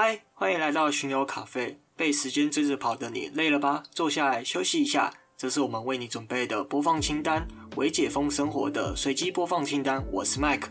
[0.00, 1.76] 嗨，欢迎来到巡游咖啡。
[1.96, 3.82] 被时间追着跑的你累了吧？
[3.90, 5.12] 坐下来休息一下。
[5.36, 7.44] 这是我们为你准备的播放清单，
[7.74, 10.06] 为解封生活的随机播放清单。
[10.12, 10.66] 我是 Mike，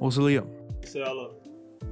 [0.00, 0.42] 我是 Leon，
[0.84, 1.30] 是 Alan。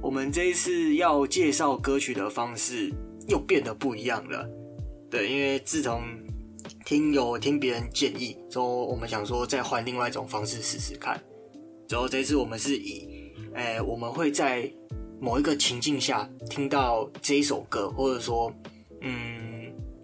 [0.01, 2.91] 我们这一次要介绍歌曲的方式
[3.25, 4.45] 又变得不一样了。
[5.09, 6.01] 对，因为自从
[6.83, 11.17] 听有听别人建议之后，我们想说再换另外一种方式试试看。
[11.87, 14.69] 之后这一次我们是以，哎、欸，我们会在
[15.21, 18.51] 某一个情境下听到这一首歌，或者说，
[18.99, 19.39] 嗯。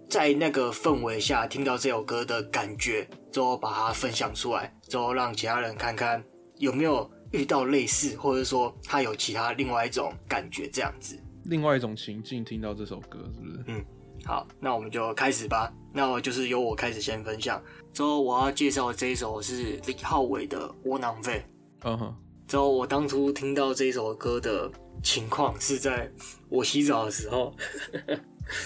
[0.08, 6.24] 在那个氛围下听到这首歌的感觉，之后把它分享出来，之后让其他人看看
[6.56, 11.14] 有没有遇到类似，或者说他有其他另外一种感觉这样子。
[11.44, 13.64] 另外一种情境听到这首歌是不是？
[13.66, 13.84] 嗯，
[14.24, 15.70] 好，那我们就开始吧。
[15.92, 17.62] 那我就是由我开始先分享，
[17.92, 21.44] 之后我要介绍这一首是李浩伟的《窝囊废》。
[21.86, 22.16] 嗯哼。
[22.46, 26.10] 之后我当初听到这首歌的情况是在
[26.48, 27.54] 我洗澡的时候。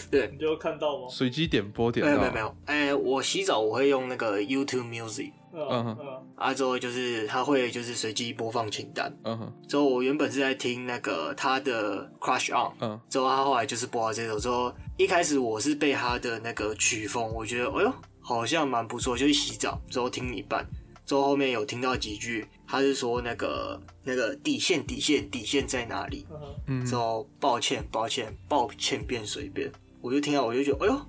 [0.09, 1.09] 对，你就看到吗？
[1.11, 2.13] 随机点播点到。
[2.13, 5.99] 没有没有没有，哎、欸，我洗澡我会用那个 YouTube Music，嗯哼，
[6.37, 20.65] 啊之后就是它会就是随机播放清单，嗯哼，之后我原本是在听那个他的 Crush On，嗯，之后他后来就是播到这首，之后一开始我是被他的那个曲风，我觉得哎呦好像蛮不错，就是洗澡之后听一半，
[21.05, 26.27] 之后后面有听到几句，他是说那个那个底线底线底线在哪里？
[26.69, 31.01] 嗯，之后抱歉抱歉抱歉变随便，我就听到我就觉得哎呦，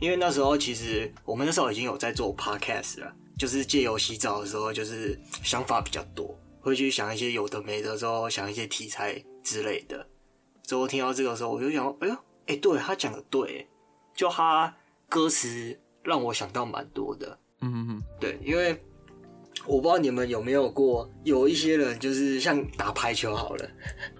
[0.00, 10.06] 因为那时候其实我们那时候已经有在做 podcast 了，就是借由洗澡的时候，就是想法比较多，会去想一些有的没的，之后想一些题材之类的。
[10.64, 12.16] 之后听到这个时候，我就想哎呦，
[12.46, 13.68] 哎，对他讲的对，
[14.14, 14.74] 就他
[15.08, 17.38] 歌词让我想到蛮多的。
[17.60, 18.82] 嗯嗯嗯，对，因为。
[19.66, 23.68] 我不知道你们有没有过，有一些人就是像打排球好了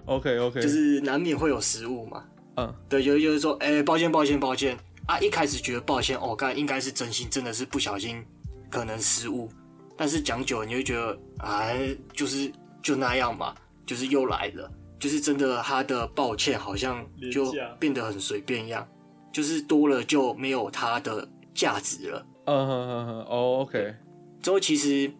[0.05, 2.23] ，OK OK， 就是难免会有失误嘛。
[2.55, 4.77] 嗯，对，有就是说，哎、欸，抱歉抱歉抱歉
[5.07, 5.19] 啊！
[5.19, 8.23] 一开始觉得抱歉，哦，刚才应该是真心，真的是不小心，
[8.69, 9.49] 可能失误。
[9.97, 12.51] 但是讲久了，你会觉得，哎，就是
[12.81, 18.87] 就那样嘛，就是又来了，就是真的，他的抱歉好像就变得很随便一样，
[19.33, 22.25] 就是多了就没有他的价值了。
[22.45, 23.95] 嗯哼哼哼，哦，OK。
[24.41, 25.11] 之后其实。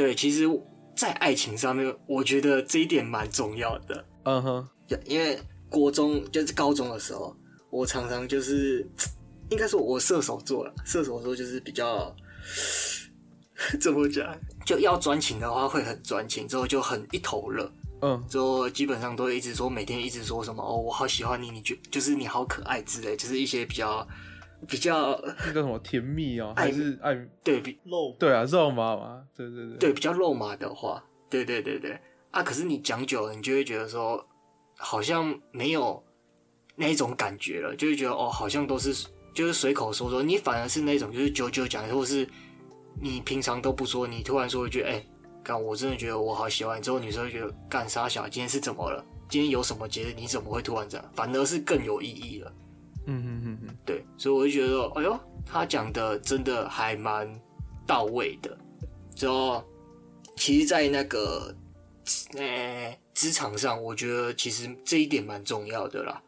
[0.00, 0.48] 对，其实，
[0.96, 4.02] 在爱情上面，我觉得这一点蛮重要的。
[4.24, 4.68] 嗯哼，
[5.04, 5.38] 因为
[5.68, 7.36] 国中就是高中的时候，
[7.68, 8.88] 我常常就是，
[9.50, 10.72] 应该说我射手座了。
[10.86, 12.16] 射手座就是比较
[13.78, 14.34] 怎么讲，
[14.64, 17.70] 就要专情的话会很专情，之后就很一头热。
[18.00, 24.08] 嗯，之后基本上都一直说，每天一直说什么哦，我好喜欢你，你觉就是你好可爱之类，就是一些比较。
[24.68, 31.98] 比较那个什么甜蜜哦、喔，还是爱对比肉对啊肉麻嘛，对对对对比较肉麻的话，对对对对
[32.30, 32.42] 啊！
[32.42, 34.24] 可是你讲久了，你就会觉得说
[34.76, 36.02] 好像没有
[36.76, 40.22] 那一种感觉了，就会觉得哦，好像都是就是随口说说。
[40.22, 42.28] 你反而是那种就是久久讲，或是
[43.00, 45.04] 你平常都不说，你突然说一句哎，
[45.42, 49.04] 干、欸、我真的觉得我好喜欢你，之后女生会觉得干啥小，今天是怎么了？
[49.28, 50.12] 今天有什么节日？
[50.16, 51.10] 你怎么会突然这样？
[51.14, 52.52] 反而是更有意义了。
[53.10, 57.28] 嗯嗯嗯嗯，对，所以我就觉得，哎呦，他讲的真的还蛮
[57.84, 58.56] 到位的。
[59.16, 59.64] 之后，
[60.36, 61.52] 其实，在那个，
[62.36, 66.22] 呃，职场上，我觉得其实这一点蛮重要的啦。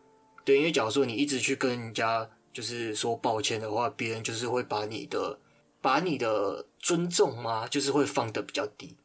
[0.45, 5.39] 对，因为假如说你一直去跟人家就是说抱歉的话，别人就是会把你的
[5.81, 8.97] 把你的尊重嘛，就是会放的比较低。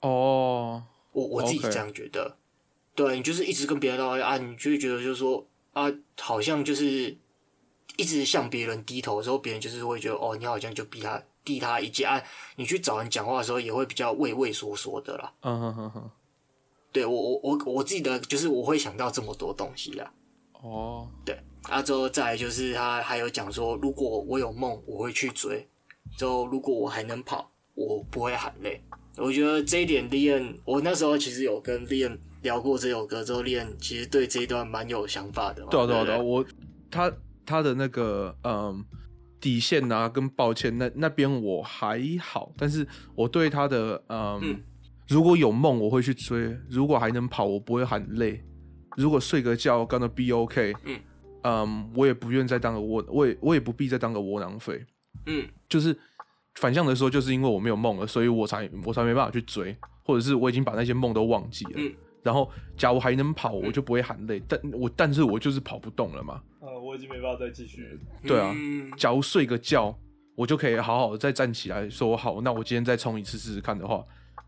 [0.00, 2.30] 哦，我我自己这样觉得。
[2.30, 2.34] Okay.
[2.94, 5.46] 对，你就是一直跟别人道歉啊，你就会觉得就是说。
[5.72, 5.90] 啊，
[6.20, 7.16] 好像就是
[7.96, 12.04] 一直向别人低头的时候，别人就是会觉得哦，你好像就比他低他一截。
[12.04, 12.22] 啊，
[12.56, 15.32] 你去找人讲话的时候，也会比较畏畏缩缩的啦。
[15.40, 16.10] 嗯哼哼哼，
[16.92, 20.12] 对我我我我记得就是我会想到这么多东西啦。
[20.60, 25.66] 哦，对，啊，之后再来就是他还有讲说，如果我有梦，我会去追；
[26.18, 28.82] 之后如果我还能跑，我不会喊累。
[29.16, 32.18] 我觉得这一点，Liam，我那时候其实有跟 Liam。
[32.42, 35.68] 聊过这首歌之后，练其实对这一段蛮有想法的嘛。
[35.70, 36.44] 对啊，对啊，对啊，我
[36.90, 37.12] 他
[37.46, 38.84] 他的那个嗯
[39.40, 44.62] 底线啊，跟抱歉那那边我还好，但是我对他的嗯，嗯。
[45.08, 48.42] 如果有梦我会去追，如果还能跑我不会喊累，
[48.96, 51.00] 如果睡个觉 gonna be OK，嗯。
[51.44, 54.86] 嗯，我也不愿再当个窝，我也我也不必再当个窝囊废，
[55.26, 55.98] 嗯，就是
[56.54, 61.92] 反向的说，就是因为我没有梦了，所以我才我才没办法去追，或者是我已经把那些梦都忘记了，嗯。
[62.22, 64.38] 然后，假如还能跑，我就不会喊累。
[64.38, 66.34] 嗯、但我，但是我就是跑不动了嘛。
[66.60, 67.98] 啊，我已经没办法再继续了。
[68.26, 69.96] 对啊，嗯、假如睡个觉，
[70.34, 74.04] 我就可以好好的再站起来说好，那我今天再冲一次试试看的话，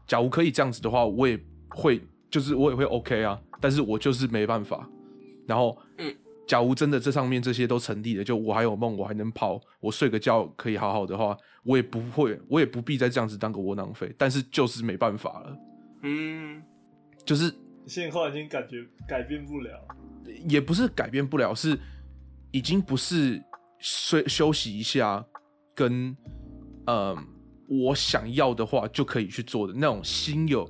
[0.07, 1.39] 假如可以这样子的话，我也
[1.71, 2.01] 会，
[2.31, 3.41] 就是我也会 OK 啊。
[3.61, 4.89] 但是我就是没办法。
[5.47, 6.15] 然后，嗯，
[6.47, 14.15] 假如真的这上面这些都成立了，就我还有梦，我还能跑，我睡个觉可以好好的话，我也不会，我也不必再这样子当个窝囊废。
[14.17, 15.59] 但是就是没办法了，
[16.03, 16.63] 嗯，
[17.25, 17.53] 就是
[17.87, 19.87] 现在已经感觉改变不了，
[20.49, 21.79] 也不是改变不了，是
[22.51, 23.43] 已经不是
[23.79, 25.25] 睡休息一下
[25.75, 26.17] 跟
[26.87, 27.19] 嗯、呃、
[27.69, 30.69] 我想要的话就可以去做的那种心有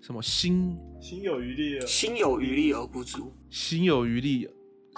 [0.00, 4.48] 什么心心有余力，心有余力而不足，心有余力。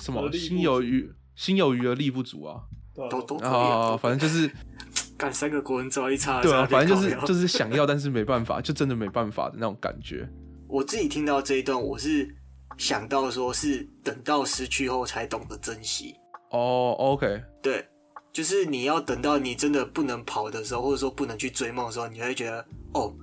[0.03, 2.61] 什么心有余心有余而力不足啊？
[2.95, 4.47] 都都啊，反正就是
[5.17, 6.43] 干三个国文造诣差。
[6.43, 10.29] 对啊，反正就是 就是想要，但是没办法，就真的没办法的那种感觉。
[10.69, 12.35] 我自己听到这一段，我是
[12.77, 16.15] 想到说，是等到失去后才懂得珍惜。
[16.51, 17.87] 哦，OK，对，
[18.33, 22.65] 就是你要等到你真的不能跑的时候，或者说不能去追梦的时候，你会觉得
[22.95, 23.15] 哦，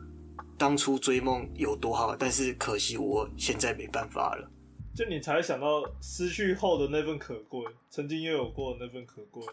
[0.58, 4.50] 当初追梦有多好，但是可惜我现在没办法了。
[4.96, 7.60] 就你才想到失去后的那份可贵，
[7.90, 9.44] 曾经拥有过的那份可贵。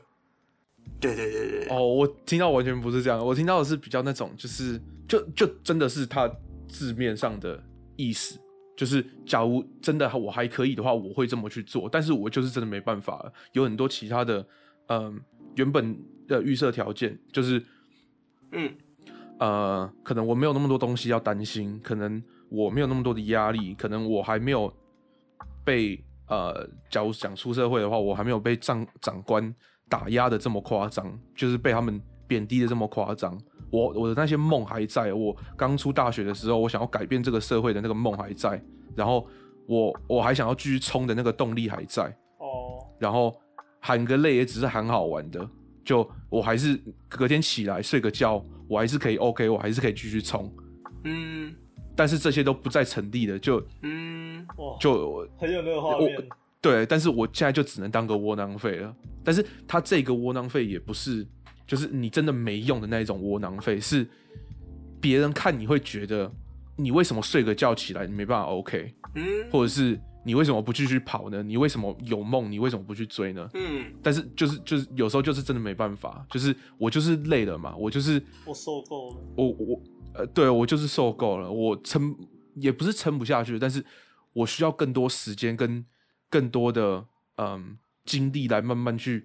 [1.00, 1.68] 对对对对。
[1.70, 6.30] 哦，我听到完全不是这样，我听到的是比较那种，就是就就真的是他
[6.68, 7.62] 字面上的
[8.08, 8.40] 意思，
[8.76, 14.46] 就是假如真的我还可以的话，我会这么去做，但是我就是真的没办法了，有很多其他的，
[14.88, 15.20] 嗯，
[15.56, 17.62] 原本的预设条件，就是，
[18.52, 18.72] 嗯，
[19.38, 24.72] 呃，可能我没有那么多东西要担心，可能我没有那么多的压力，可能我还没有。
[25.62, 29.54] 被呃，假如讲出社会的话，我还没有被长长官
[29.90, 33.38] 打压的这么夸张，就是被他们贬低的这么夸张。
[33.70, 38.62] 我我的那些梦还在，我刚出大学的时候，我想要改变这个社会的那个梦还在，
[38.94, 39.26] 然后
[39.66, 42.04] 我我还想要继续冲的那个动力还在。
[42.38, 42.84] 哦。
[42.98, 43.34] 然后
[43.80, 45.48] 喊个累也只是喊好玩的，
[45.84, 46.78] 就我还是
[47.08, 50.52] 隔天起来睡个觉，我还是可以 OK，我还是可以继续冲。
[51.04, 51.54] 嗯。
[51.96, 54.46] 但是这些都不再成立了，就嗯，
[54.80, 56.16] 就很有那个画面。
[56.58, 58.94] 对，但是我现在就只能当个窝囊废了。
[59.22, 61.26] 但是他这个窝囊废也不是，
[61.70, 64.04] 就是你真的没用的那一种窝囊废，是
[65.00, 66.28] 别人看你会觉得
[66.74, 69.22] 你为什么睡个觉起来你没办法 OK，嗯，
[69.52, 71.44] 或者是你为什么不继续跑呢？
[71.44, 72.50] 你为什么有梦？
[72.50, 73.48] 你为什么不去追呢？
[73.54, 79.80] 嗯，但是就是就是有时候就是真的没办法，就是我就是累了嘛，我就是我受够了，我我。
[80.12, 82.12] 呃，对，我就是受够了，我撑
[82.56, 83.84] 也不是撑不下去，但是
[84.32, 85.86] 我需要更多时间跟
[86.28, 87.06] 更多的
[87.36, 89.24] 嗯精力来慢慢去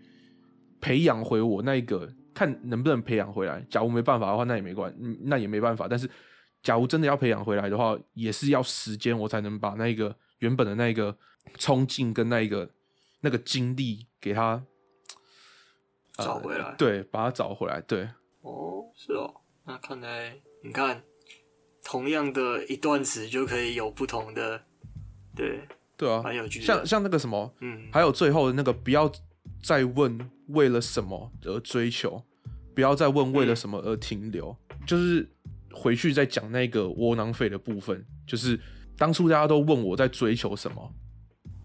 [0.80, 3.66] 培养回我那一个，看能不能培养回来。
[3.70, 5.88] 假如没办法的话，那也没关，那也没办法。
[5.88, 6.08] 但是
[6.62, 11.18] 假如真的要培养回来的话，也是要时间，我才能把那个原本的那个
[11.58, 12.70] 冲劲跟那一个
[13.22, 14.64] 那个精力给他
[16.14, 16.66] 找回来。
[16.66, 17.82] 呃，对，把它找回来。
[17.82, 18.10] 对，
[18.42, 19.34] 哦，是哦，
[19.64, 20.38] 那看来。
[20.64, 21.04] 你看，
[21.84, 24.64] 同样的一段词就可以有不同的，
[25.36, 25.62] 对
[25.96, 26.66] 对啊，蛮有趣的。
[26.66, 29.12] 像像那个什么，嗯，还有最后的那个，不要
[29.62, 30.18] 再问
[30.48, 32.22] 为了什么而追求，
[32.74, 35.28] 不要再问为了什么而停留，嗯、就是
[35.74, 38.06] 回去再讲那个窝囊废的部分。
[38.28, 38.60] 就是
[38.98, 40.94] 当初大家都问我在追求什么，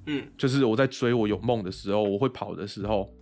[0.07, 3.13] 嗯，就是我在追我有梦的时候，我会跑的时候，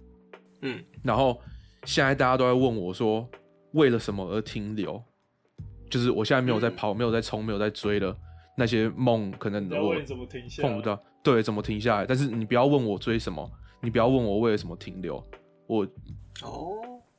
[0.63, 1.41] 嗯，然后
[1.85, 3.29] 现在大家都在问我说
[3.73, 5.03] 为了什么而停留。
[5.91, 8.15] 就是我现在没有在跑，嗯、没有在冲，没有在追了。
[8.59, 9.95] 那些梦可能我
[10.61, 12.05] 碰不到，对，怎么停下来？
[12.05, 13.51] 但是你不要问我追什么，
[13.81, 15.25] 你不要问我为了什么停留。
[15.69, 15.85] 我
[16.43, 16.75] 哦，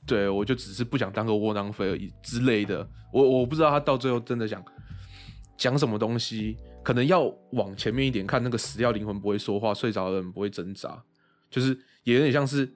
[0.06, 2.86] 对，我就只是不想当个窝囊废而已之类的。
[3.14, 4.62] 我我不知道他到最后真的想
[5.58, 8.44] 讲什么东西，可能要往前面一点看。
[8.44, 11.02] 那个死掉灵魂不会说话，睡着的人不会挣扎，
[11.50, 12.70] 就是也有点像是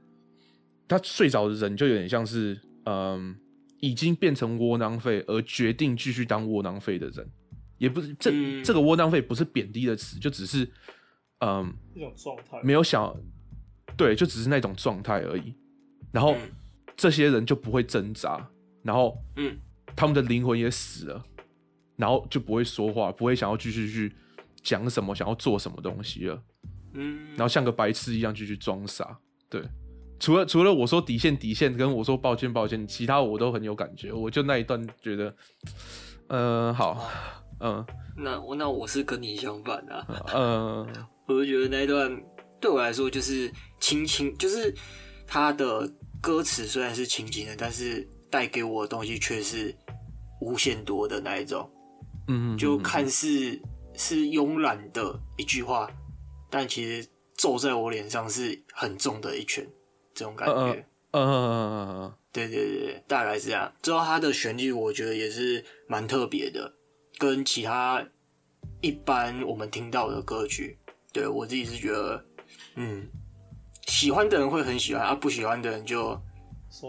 [0.88, 3.36] 他睡着的人，就有点像是嗯。
[3.84, 7.30] 已经变成窝囊废而决定继续当窝囊废的人，
[7.78, 10.66] 也不是这、嗯、这个窝囊废不是贬低的词，就只是
[11.42, 13.14] 嗯一种状态，没有想
[13.98, 15.54] 对，就只是那种状态而已。
[16.14, 16.50] 然后、嗯、
[16.96, 18.48] 这些人就不会挣扎，
[18.84, 19.58] 然后嗯，
[19.94, 21.22] 他们的灵魂也死了，
[21.98, 24.16] 然后就不会说话，不会想要继续去
[24.62, 26.42] 讲什么，想要做什么东西了。
[26.94, 29.18] 嗯，然后像个白痴一样继续装傻，
[29.50, 29.62] 对。
[30.20, 34.14] 除了除了我说底线底线，跟我说抱歉抱歉，其他我都很有感觉。
[34.14, 35.36] 我就那一段觉得，
[36.28, 37.12] 嗯、呃，好，
[37.60, 40.88] 嗯，那我那我是跟你相反的、啊，嗯，
[41.28, 42.10] 我就觉得那一段
[42.62, 43.52] 对我来说就是
[43.82, 44.74] 轻轻，就是
[45.28, 45.92] 他的
[46.24, 49.76] 歌词虽然是情景的，但是带给我的东西却是
[50.40, 51.70] 无限多的那一种，
[52.30, 53.60] 嗯，就看似
[53.94, 55.92] 是慵懒的一句话，
[56.50, 59.68] 但其实揍在我脸上是很重的一拳。
[60.16, 63.74] 这种感觉，嗯嗯嗯嗯，对对对，大概是这样。
[63.82, 66.74] 之后它的旋律，我觉得也是蛮特别的，
[67.18, 68.02] 跟其他
[68.80, 70.78] 一般我们听到的歌曲，
[71.12, 72.26] 对我自己是觉得，
[72.76, 73.10] 嗯，
[73.88, 76.20] 喜欢的人会很喜欢啊，不喜欢的人就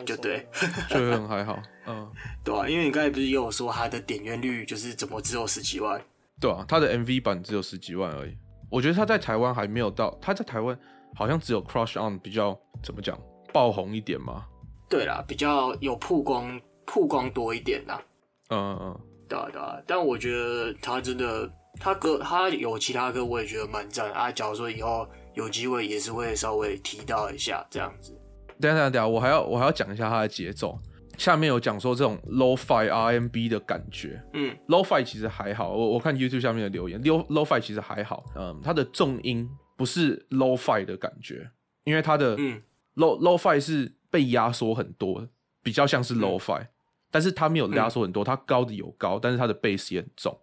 [0.07, 0.47] 就对，
[0.89, 2.11] 就会很还好，嗯，
[2.43, 6.01] 对啊，因为你刚才不是也有说他的点阅率就是怎么只有十几万？
[6.41, 8.37] 对啊，他的 MV 版只有十几万而已。
[8.71, 10.77] 我觉得他在台湾还没有到，他在台湾
[11.15, 13.17] 好像只有 Crush On 比较怎么讲
[13.53, 14.47] 爆红一点嘛。
[14.89, 18.03] 对啦，比较有曝光，曝光多一点啦。
[18.49, 21.49] 嗯嗯嗯，对啊对啊，但我觉得他真的，
[21.79, 24.31] 他歌他有其他歌，我也觉得蛮赞啊。
[24.33, 28.13] 假如说以后有机会，也是会稍微提到一下这样子。
[28.61, 30.79] 等下等下等下，我还要我还要讲一下它的节奏。
[31.17, 35.71] 下面有讲说这种 Lo-Fi RMB 的感觉，嗯，Lo-Fi 其实还好。
[35.71, 38.25] 我我看 YouTube 下面的留言，Lo Lo-Fi 其实还好。
[38.35, 41.49] 嗯，它的重音不是 Lo-Fi 的感觉，
[41.85, 42.61] 因为它的嗯
[42.97, 45.29] Lo Lo-Fi 是被压缩很多，
[45.63, 46.69] 比较像是 Lo-Fi，嗯，
[47.13, 50.37] 但是它没有压缩很多，它高的有高，但是它的 bass 也很重，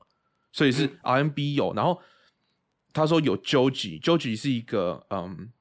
[0.54, 1.74] 所以是 RMB 有。
[1.74, 2.00] 然后
[2.94, 5.52] 他说有 Joji，Joji 是一个嗯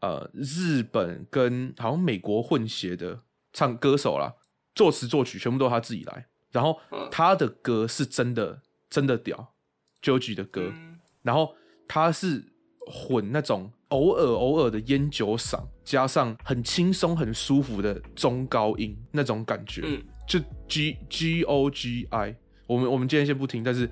[0.00, 3.20] 呃日本跟好像美国混血的。
[3.56, 4.34] 唱歌手啦，
[4.74, 6.76] 作词作曲全部都他自己来，然后
[7.08, 8.60] 他的歌是真的
[8.90, 9.54] 真的屌
[10.02, 10.74] ，Joji 的歌，
[11.22, 11.54] 然后
[11.86, 12.44] 他是
[12.84, 22.34] 混那种偶尔偶尔的烟酒嗓，加上很轻松很舒服的中高音那种感觉，就 G G O G I。
[22.66, 23.88] 我们我们今天先不听，但是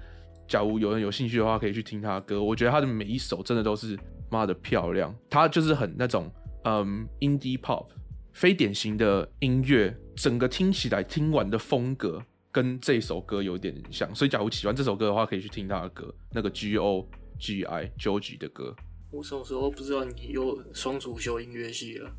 [0.52, 2.42] 假如有人有兴趣的话，可以去听他的歌。
[2.44, 3.98] 我觉得他的每一首真的都是
[4.30, 6.30] 妈的漂亮，他就是很那种
[6.64, 7.86] 嗯 Indie Pop。
[8.34, 17.08] 非典型的音乐，整个听起来听完的风格跟这首歌有点像，所以假如喜欢这首歌的话，可以去听他的歌，那个 G O
[17.40, 18.76] G I Joji 的歌。
[19.10, 22.10] 我什么时候不知道你有双主修音乐系了？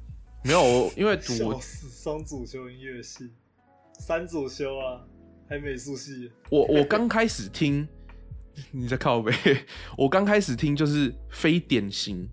[0.43, 3.29] 没有，我因为读双主修音乐系，
[3.99, 5.05] 三主修啊，
[5.47, 6.31] 还美术系。
[6.49, 7.87] 我我刚开始听
[8.71, 9.33] 你在靠北，
[9.97, 12.29] 我刚开始听就是非典型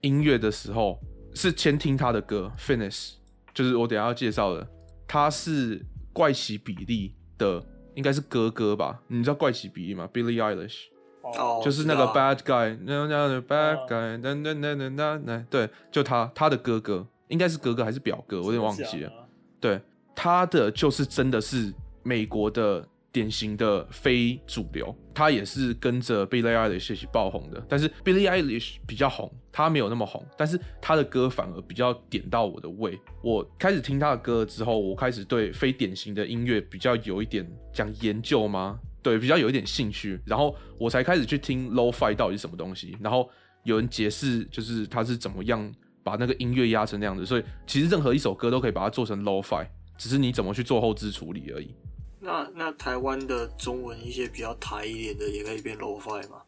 [0.00, 0.98] 音乐的时候，
[1.34, 3.12] 是先听他的歌 Finish。
[3.54, 4.66] 就是我等下要介绍的，
[5.06, 9.00] 他是怪奇比利的，应该是哥哥吧？
[9.08, 10.86] 你知道怪奇比利吗？Billie Eilish，
[11.22, 19.12] 哦，就是那个 Bad Guy，那那那 Bad Guy，那那那那那那，对，就他，他的哥哥，应该是哥哥还是表哥，我有点忘记了。
[19.60, 19.80] 对，
[20.14, 21.72] 他的就是真的是
[22.02, 22.86] 美国的。
[23.12, 32.98] 典型的非主流，他也是跟着 Billie Eilish 爆红的，但是 Billie Eilish 比较红，他没有那么红，但是他的歌反而比较点到我的胃。
[33.22, 38.78] 我开始听他的歌之后，我开始对非典型的音乐比较有一点讲研究吗？
[39.02, 43.28] 对，比较有一点兴趣，然后我才开始去听 Low-Fi 到底是什么东西，然后
[43.64, 45.72] 有人解释就是他是怎么样
[46.04, 49.66] 把那个音乐压成那样子，所以其实任何一首歌都可以把它做成 Low-Fi，
[49.98, 51.74] 只是你怎么去做后置处理而已。
[52.20, 56.42] 那那台湾的中文一些比较台一点的也可以变 Lo-Fi 吗？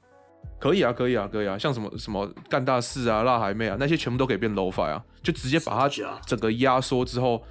[0.60, 5.88] 可以啊，可以啊，可以啊，像什么什么干大事啊、辣海妹啊，那些全部都可以变 Lo-Fi 啊，就直接把它
[6.26, 7.42] 整个压缩之后，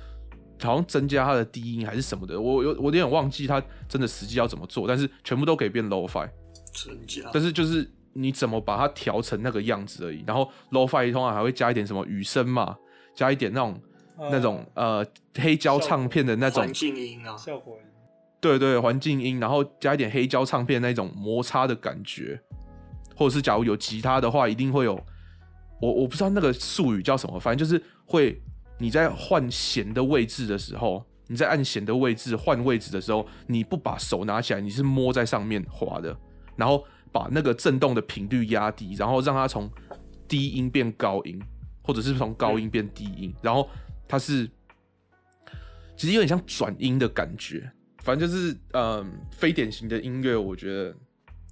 [0.61, 6.29] 好像增加它的低音还是什么的，我有我有点忘记它真的实际要怎么做，但是全部都可以变 Lo-Fi，
[6.73, 7.29] 真假？
[7.33, 12.77] 但是就是你怎么把它调成那个样子而已，然后 Lo-Fi 通常还会加一点什么雨声嘛，
[13.13, 13.81] 加一点那种、
[14.17, 17.77] 呃、那种呃黑胶唱片的那种环境音啊，效果。
[18.41, 22.41] 对对，环境音，然后加一点黑胶唱片那种摩擦的感觉，
[23.15, 24.99] 或者是假如有吉他的话，一定会有，
[25.79, 28.41] 我我不知道那个术语叫什么，反正就是会
[28.79, 36.17] 你在换弦的位置的时候，你在按弦的位置换位置的时候，你不把手拿起来，你是摸在上面滑的，
[36.55, 39.69] 然后把那个震动的频率压低，然后让它从
[40.27, 41.39] 低音变高音，
[41.83, 43.69] 或者是从高音变低音，然后
[44.07, 44.49] 它是
[45.95, 47.71] 其实有点像转音的感觉。
[48.03, 50.91] 反正就是，嗯，非典型的音乐，我觉得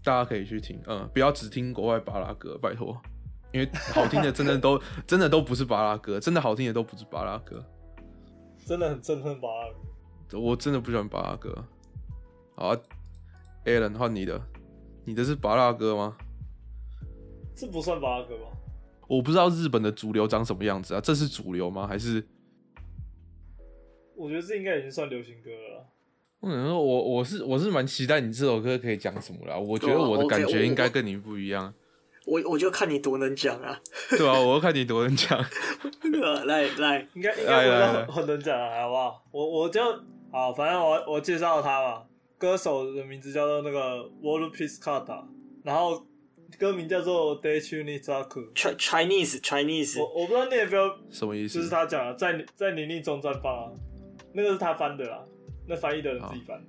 [0.03, 2.99] 大家可以去听，嗯，不要只听国外巴拉歌，拜托，
[3.53, 7.63] 因为好听的真的都 真的都不是巴拉歌，真的好听的都不是巴拉歌，
[8.65, 9.71] 真的很憎恨巴拉
[10.27, 11.53] 歌，我真的不喜欢巴拉歌。
[12.55, 12.75] 好
[13.65, 14.41] ，Alan 换你的，
[15.05, 16.17] 你的是巴拉歌吗？
[17.55, 18.45] 这不算巴拉歌吗？
[19.07, 21.85] 我不知道日本的主流长什么样子啊，这是主流吗？
[21.85, 22.27] 还是？
[24.15, 25.85] 我觉得这应该已经算流行歌了。
[26.41, 29.57] 嗯，我我是我是蛮期待你这首歌可以讲什么啦。
[29.57, 31.73] 我觉得我的感觉应该跟你不一样。
[32.25, 33.77] 我我就看你多能讲啊。
[34.17, 35.37] 对啊，我就看你多能讲。
[36.45, 39.23] 来来，应该应该很能讲啊，好不好？
[39.31, 39.81] 我我就
[40.31, 42.03] 好，反正我我介绍他吧。
[42.37, 45.25] 歌手的名字叫做那个 Wolupiscata，
[45.61, 46.01] 然后
[46.57, 48.53] 歌名叫做 Daishu Nizaku。
[48.53, 49.99] Chinese Chinese。
[49.99, 53.71] 我我不知道念的标什么意思，就是他讲的，在在泥泞中绽放啊，
[54.33, 55.19] 那个是他翻的啦。
[55.69, 56.59] 那翻译的人自己翻，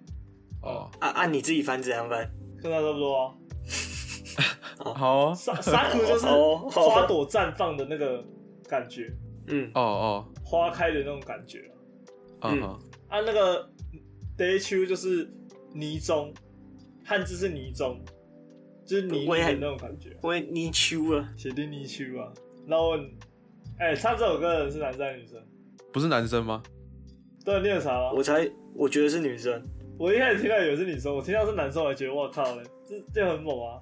[0.61, 2.31] 哦，按按你自己翻怎样翻？
[2.63, 3.35] 跟他差不多啊。
[4.95, 8.23] 好，沙沙库就是花朵绽放的那个
[8.69, 9.11] 感觉，
[9.47, 11.71] 嗯，哦哦，花开的那种感觉。
[12.43, 12.63] 嗯，
[13.09, 13.71] 啊，那个
[14.37, 15.31] day two 就是
[15.73, 16.33] 泥中，
[17.05, 17.99] 汉字是泥中，
[18.85, 20.15] 就是泥的那种感觉。
[20.23, 22.33] 我泥鳅啊，写的泥鳅啊。
[22.67, 23.11] 然后问，
[23.79, 25.43] 哎、欸，唱这首歌的人是男生还是女生？
[25.93, 26.63] 不是男生吗？
[27.45, 28.13] 对，你有查吗？
[28.13, 29.63] 我才，我觉得是女生。
[29.99, 33.81] 我一开始听到以为是女生，我听到是男生，我还觉得我靠嘞，这这很猛啊！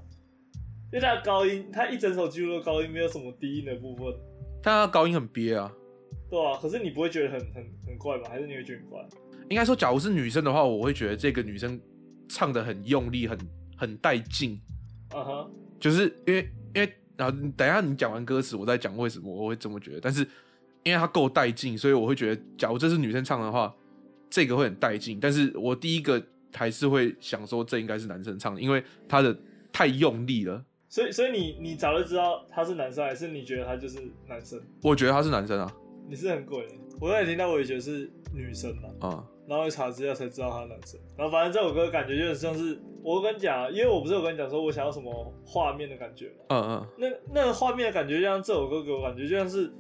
[0.91, 4.07] 因为他的高音，他一整首几乎都高音，没有什么低音的部分。
[4.62, 5.73] 但他高音很憋啊。
[6.31, 8.25] 对啊，可是你不会觉得很很很怪吗？
[8.29, 9.09] 还是你会觉得很怪？
[9.49, 11.81] 应该说，假如是女生的话，我会觉得这个女生
[12.29, 13.38] 唱的很用力，很
[13.77, 14.61] 很带劲。
[15.11, 15.50] 啊哈，
[15.81, 20.00] 就是因为因为然后等一下你讲完歌词，我再讲为什么我会这么觉得。
[20.00, 20.27] 但是
[20.88, 23.75] 因为它够带劲，所以我会觉得，假如这是女生唱的话。
[24.30, 29.35] 这个会很带劲，但是我第一个还是会想说，这应该是男生唱的，因为他的
[29.73, 30.62] 太用力了。
[30.90, 34.61] 所以，所以你你早就知道他是男生，还是你觉得他就是男生？
[34.83, 35.75] 我觉得他是男生啊。
[36.07, 36.68] 你是很鬼，
[37.00, 38.90] 我刚才听到我也觉得是女生嘛。
[39.00, 39.26] 啊、嗯。
[39.49, 41.00] 然后一查资料才知道他是男生。
[41.16, 46.45] 然后反正这首歌感觉就很像是，我跟你讲，因为我不是有跟你讲说我想要什么画面的感觉嘛。
[46.49, 46.87] 嗯嗯。
[46.99, 49.73] 那那个画面的感觉，就像这首歌给我感觉，就像是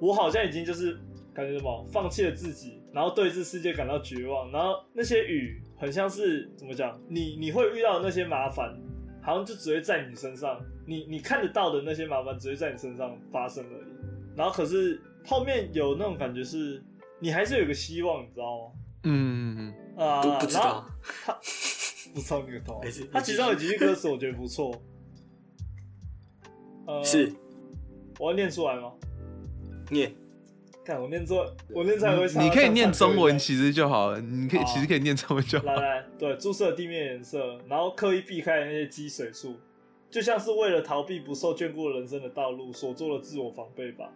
[0.00, 0.98] 我好像已经就是
[1.34, 2.80] 感觉什么，放弃了自己。
[2.92, 7.00] 然后对这世界感到绝望，然后那些雨很像是怎么讲？
[7.08, 8.76] 你你会遇到的那些麻烦，
[9.22, 13.92] 好像就只会在你身上，你你看得到的那些麻烦只会在你身上发生而已。
[14.36, 16.82] 然后可是后面有那种感觉是，
[17.20, 18.72] 你还是有个希望，你知道吗？
[19.04, 20.84] 嗯嗯嗯啊，不不知道。
[21.24, 21.32] 他
[22.12, 22.80] 不知道那个头。
[23.12, 24.74] 他 其中有几句歌词我觉得不错。
[26.88, 27.32] 呃，是。
[28.18, 28.92] 我要念出来吗？
[29.90, 30.12] 念。
[30.82, 32.42] 看我念错，我念才会唱。
[32.42, 35.66] 你可以念中文其实就好了，你可以其实可以念中文就好。
[35.66, 39.54] 来来，对，注射地面颜色，然后刻意避开那些积水处，
[40.10, 44.10] 就像是为了逃避不受眷顾人生的道路所做的自我防备吧。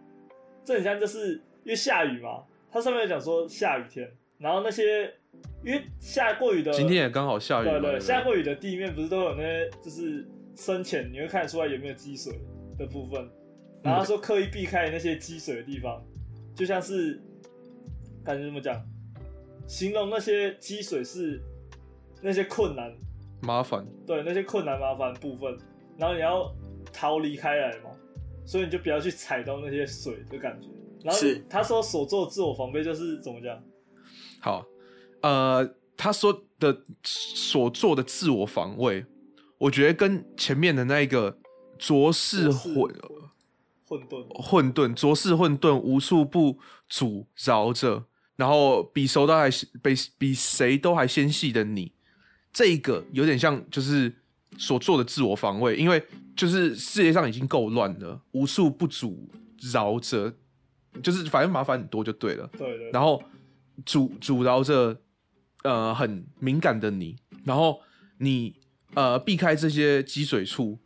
[0.65, 5.13] 这很像就是因为下雨嘛，它上面有讲说下雨天，然后那些
[5.63, 12.33] 因为下过雨的，今天也刚好下雨，对对，下过雨的地面不是都有那些就是深浅，你会看得出来有没有积水
[12.77, 13.29] 的部分，
[13.85, 16.03] 然后他说刻意避开那些积水的地方。
[16.55, 17.21] 就像是
[18.23, 18.81] 感觉怎么讲，
[19.67, 21.37] 形容那些积水是
[22.21, 22.95] 那些困难、
[23.41, 25.53] 麻烦，对那些困难麻烦部分，
[25.97, 26.49] 然后你要
[26.93, 27.89] 逃离开来嘛，
[28.45, 30.69] 所以你就不要去踩到那些水的感觉。
[31.03, 33.61] 然后他说所做的自我防备就是怎么讲？
[34.39, 34.65] 好，
[35.23, 39.05] 呃，他说的所做的自我防卫，
[39.57, 41.37] 我觉得跟前面的那一个
[41.77, 42.95] 浊世混。
[43.87, 46.57] 混沌，混沌，浊世混沌，无处不
[46.89, 49.49] 阻挠着，然后比谁都还
[49.83, 51.91] 比比谁都还纤细的你，
[52.51, 54.11] 这一个有点像就是
[54.57, 56.03] 所做的自我防卫，因为
[56.35, 59.29] 就是世界上已经够乱了，无处不阻
[59.73, 60.33] 挠着，
[61.03, 62.49] 就是反正麻烦很多就对了。
[62.57, 62.91] 对对，对。
[62.91, 63.23] 然后
[63.85, 64.99] 阻阻挠着
[65.63, 67.79] 呃很敏感的你，然后
[68.17, 68.55] 你
[68.95, 70.79] 呃避开这些积水处，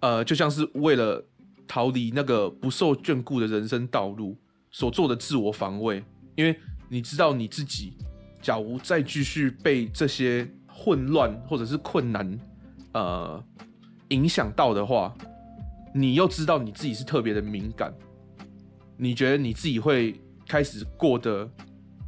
[0.00, 1.24] 呃就像是为了。
[1.66, 4.36] 逃离那个不受眷顾的人生道路
[4.70, 6.54] 所做的自我防卫，因为
[6.88, 7.96] 你知道你自己，
[8.40, 12.38] 假如再继续被这些混乱或者是困难，
[12.92, 13.42] 呃，
[14.08, 15.14] 影响到的话，
[15.94, 17.94] 你又知道你自己是特别的敏感，
[18.96, 21.50] 你觉得你自己会开始过得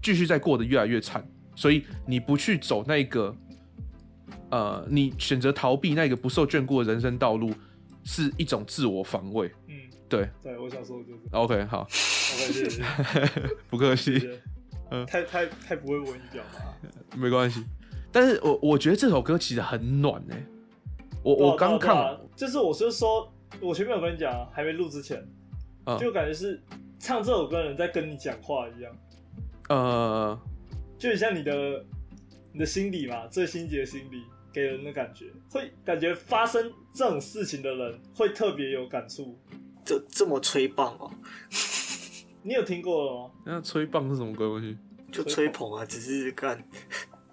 [0.03, 3.35] 继续再过得越来越惨，所以你不去走那个，
[4.51, 7.53] 呃，你选择逃避那个不受眷顾的人生道路。
[8.05, 9.51] 是一种自我防卫。
[9.67, 9.75] 嗯，
[10.09, 11.21] 对，对，我想说的就是。
[11.33, 11.81] OK，好。
[11.81, 12.83] OK，谢谢。
[13.69, 14.31] 不客气。
[14.91, 17.17] 嗯，太太太不会文语表达。
[17.17, 17.65] 没关系，
[18.13, 20.47] 但是我我觉得这首歌其实很暖哎、欸。
[21.23, 25.27] 我我刚看、啊，就是我是说，我前面有跟你讲，还没录之前，
[25.87, 26.63] 嗯、就感觉是
[26.99, 28.93] 唱这首歌的人在跟你讲话一样。
[29.71, 30.39] 呃，
[30.99, 31.85] 就很像你的
[32.53, 34.23] 你的心理嘛，最心结的心里。
[34.55, 39.37] 给人的感觉，会感觉发生这种事情的人会特别有感触。
[39.85, 41.11] 这这么吹棒哦？
[42.43, 43.31] 你有听过了吗？
[43.45, 44.79] 那吹棒是什么鬼东西？
[45.11, 46.63] 就吹捧啊，只是看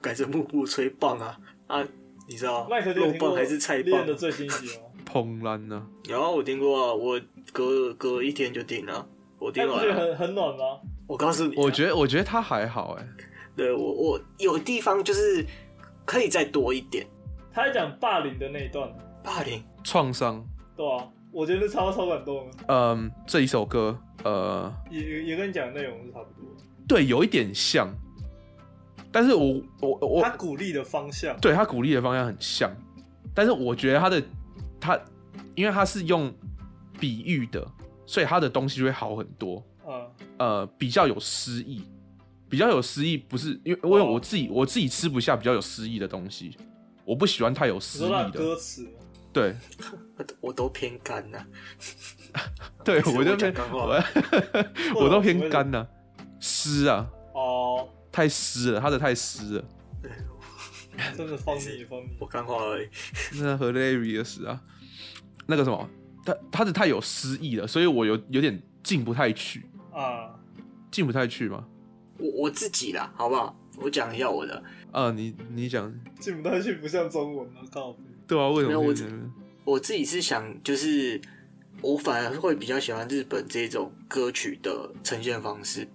[0.01, 1.87] 改成幕布吹棒啊啊！
[2.27, 4.83] 你知道麦克肉棒还是菜棒的最新集吗？
[5.05, 5.87] 捧烂呢？
[6.09, 7.21] 有啊，我听过啊，我
[7.53, 9.07] 隔隔一天就听了，
[9.39, 9.83] 我听完了。
[9.83, 10.79] 觉得很很暖吗？
[11.07, 13.07] 我告诉你，我觉得我觉得他还好哎。
[13.55, 15.45] 对我我有地方就是。
[16.11, 17.07] 可以再多一点。
[17.53, 18.93] 他在讲霸凌的那一段，
[19.23, 20.45] 霸凌创伤，
[20.75, 22.51] 对啊，我觉得超超感动。
[22.67, 26.51] 嗯，这一首歌，呃，也也跟你讲的内容是差不多。
[26.85, 27.87] 对，有一点像，
[29.09, 32.69] 但是我我我，他鼓励的方向，对他鼓励的方向很像，
[33.33, 34.21] 但是我觉得他的
[34.81, 34.99] 他，
[35.55, 36.29] 因为他是用
[36.99, 37.65] 比喻的，
[38.05, 39.63] 所以他的东西就会好很多。
[39.87, 41.85] 嗯，呃，比较有诗意，
[42.51, 46.57] 比较有诗意，不是因为因为我自己、哦、我自己吃不下比较有诗意的东西，
[47.05, 48.85] 我不喜欢太有诗意的歌词。
[49.31, 49.55] 对，
[50.41, 51.43] 我都偏干呐。
[52.83, 54.03] 对， 我就偏我，
[54.95, 55.87] 我都偏干呐，
[56.41, 57.09] 湿啊。
[57.33, 59.63] 哦，太湿了，他的太湿了。
[61.15, 62.89] 真的放你放你，我干话而已。
[63.35, 64.61] 那 hilarious 啊，
[65.47, 65.89] 那个什么，
[66.25, 70.35] 他他的太有诗意了，所以我有有点进不太去啊，
[70.91, 71.65] 进不太去吗？
[72.21, 73.55] 我我自己啦，好不好？
[73.77, 74.63] 我讲一下我的。
[74.91, 77.95] 啊，你你讲进不太去，不像中文啊，靠。
[78.27, 78.79] 对啊，为什么？
[79.65, 81.19] 我我自己是想，就是
[81.81, 85.87] 我反而会比较喜欢日本这种歌曲的呈现方式。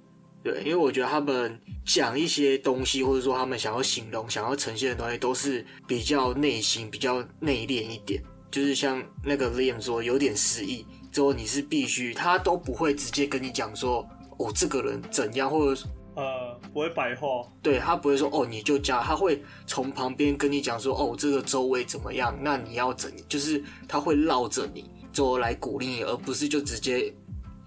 [0.43, 8.23] 对，因为我觉得他们讲一些东西，或者说他们想要形容、想要呈现的东西，都是比较内心、比较内敛一点。
[8.49, 14.09] 就是像那个 Liam 说，有点失意，之后你是必须，他都不会直接跟你讲说，
[14.39, 15.83] 哦，这个人怎样，或者
[16.17, 17.47] 呃，不会白话。
[17.63, 27.15] 对，他不会说，哦，你就加，他会从旁边跟你讲说，哦，这个周围怎么样，那你要怎，就是他会绕着你，之后来鼓励你，而不是就直接。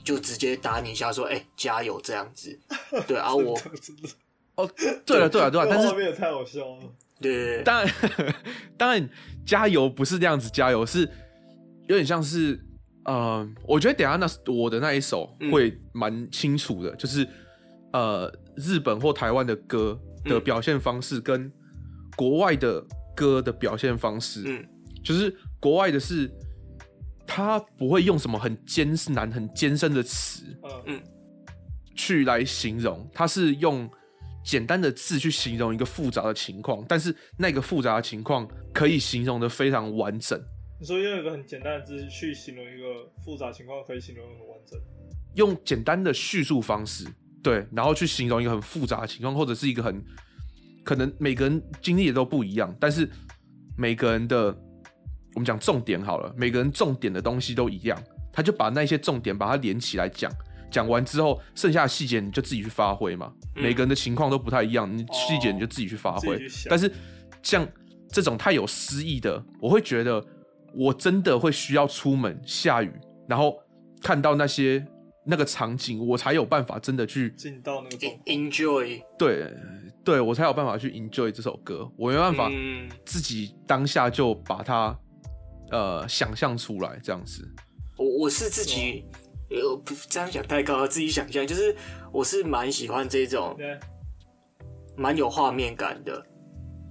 [0.01, 2.57] 就直接打你一下，说：“哎、欸，加油！”这样子，
[3.05, 3.53] 对啊，我
[4.55, 4.67] 哦，
[5.05, 6.79] 对了，对了，对了，但是画面也太好笑了。
[7.21, 7.93] 对，当然，
[8.77, 9.09] 当然，
[9.45, 11.01] 加油不是这样子，加油是
[11.87, 12.53] 有点像是，
[13.03, 17.27] 嗯、呃，我觉得等下那我的那一首会蛮清楚的，嗯、就是
[17.93, 21.51] 呃，日本或台湾的歌的表现方式跟
[22.15, 24.67] 国外的歌的表现方式，嗯，
[25.03, 26.29] 就是国外的是。
[27.31, 30.43] 他不会用什么很艰难、很艰深的词，
[30.87, 30.99] 嗯，
[31.95, 33.07] 去来形容。
[33.13, 33.87] 他是用
[34.43, 40.41] 简单的字去形容一个复杂的情况，但是那个复杂的情况可以形容的非常完整。
[40.79, 44.79] 你说用一个很简单的字去形容一个复杂情况，可以形容得很完整？
[45.35, 47.05] 用简单的叙述方式，
[47.43, 50.03] 对，然后去形容一个很复杂的情况，或者是一个很
[50.83, 53.09] 可能每个人经历的都不一样，但是
[53.77, 54.55] 每个人的。
[55.35, 57.95] 我们讲重点好了，每个人重点的东西都一样，
[58.33, 60.29] 他就把那些重点把它连起来讲，
[60.71, 63.31] 讲完之后，剩下的细节你就自己去发挥嘛。
[63.55, 66.35] 嗯、每个人的情况都不太一样，你细节你就自己去发挥。
[66.35, 66.91] 哦、但是
[67.43, 67.65] 像
[68.11, 70.21] 这种太有诗意的，我会觉得
[70.73, 72.91] 我真的会需要出门下雨，
[73.27, 73.55] 然后
[74.01, 74.83] 看到那些
[75.29, 79.01] 那个场景，我才有办法真的去进到那个 enjoy。
[79.17, 79.53] 对，
[80.03, 82.51] 对我才有办法去 enjoy 这首歌，我没办法
[83.05, 84.97] 自己当下就把它。
[85.71, 87.47] 呃，想象出来这样子，
[87.95, 89.05] 我我是自己，
[89.51, 91.75] 呃，不这样讲太高了，自己想象就是，
[92.11, 93.55] 我是蛮喜欢这种，
[94.97, 96.25] 蛮有画面感的。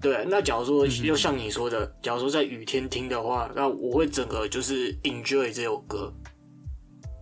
[0.01, 6.15] 对，那假如说又像你说的，假如说在雨天听的话，那我会整个就是 enjoy 这首歌。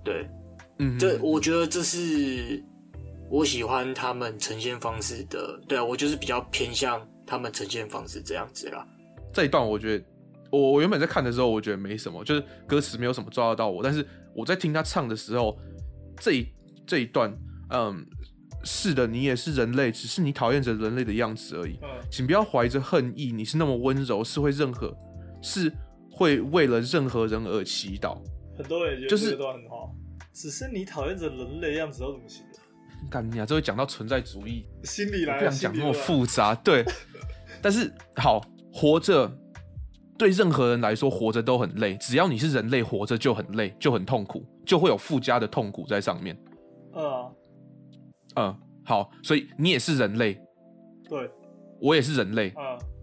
[0.04, 0.28] 对，
[0.78, 2.62] 嗯，这我觉得这是
[3.30, 5.60] 我喜欢他们呈现方式的。
[5.66, 8.86] 对啊，我就是比较偏向他们呈现方式这样子啦。
[9.32, 10.04] 这一段我觉得。
[10.48, 13.82] 我我原本在看的时候，我觉得没什么，就是歌词没有什么抓得到我。
[13.82, 15.58] 但是我在听他唱的时候，
[16.20, 16.46] 这一
[16.86, 17.36] 这一段，
[17.70, 18.06] 嗯，
[18.62, 21.76] 是的，你也是人类，只是你讨厌着人类的样子而已。
[21.82, 24.96] 嗯，请不要怀着恨意，你是那么温柔，是会任何，
[25.42, 25.70] 是
[26.12, 28.16] 会为了任何人而祈祷。
[28.56, 30.05] 很多人觉得这段很好，就是、
[30.36, 33.10] 只是你讨厌着人类的样子，要怎么形容？
[33.10, 36.54] 干你啊，这会讲到存在主义，心里来，不想讲那么复杂。
[36.56, 36.84] 对，
[37.62, 38.40] 但是好
[38.72, 39.32] 活着。
[40.18, 41.94] 对任何人来说，活着都很累。
[41.98, 46.34] 只要你是人类，活着就很累，就很痛苦，就会有附加的痛苦在上面。
[46.94, 47.32] 嗯、uh.
[48.36, 50.40] 嗯，好，所以你也是人类，
[51.06, 51.30] 对，
[51.82, 52.54] 我也是人类。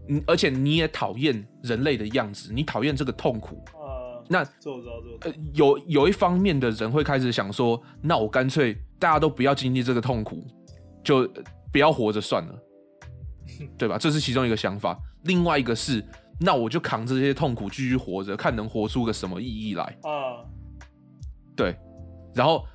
[0.10, 3.64] 嗯、uh.，而且你也讨厌人类的样子，你讨厌这个痛苦。
[4.24, 4.28] Uh.
[4.30, 10.44] 那这我知道，这呃，有有一方面的人会开始想说，那我干脆大家都不要经历这个痛苦，
[11.04, 11.30] 就
[11.72, 12.60] 不要活着算了，
[13.78, 13.98] 对吧？
[13.98, 14.98] 这是其中一个想法。
[15.24, 16.04] 另外一个是。
[16.40, 20.46] 那我就扛着这些痛苦继续活着，看能活出个什么意义来啊？Uh.
[21.56, 21.78] 对，
[22.34, 22.66] 然后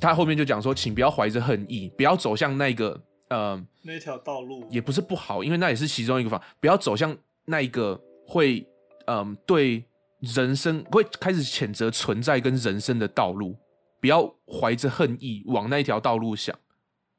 [0.00, 8.66] 他后面就讲说，请不要怀着恨意，不要走向那个呃那条道路，也不是不好，因为那也是其中一个方，不要走向那一个会
[9.06, 9.84] 嗯、呃、对
[10.22, 13.56] 人生会开始谴责存在跟人生的道路，
[14.00, 16.56] 不要怀着恨意往那一条道路想，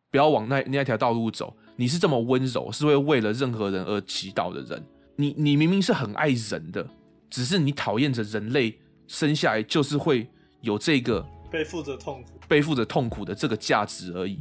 [0.10, 1.54] 不要往那那一条道路走。
[1.76, 4.82] 你是这么温柔，是会为了任何人而祈祷的人。
[5.18, 6.88] 你你明明是很爱人的，
[7.30, 10.28] 只是你讨厌着人类生下来就是会
[10.62, 14.40] 有这个背负着痛苦、背负着痛苦的这个价值而已。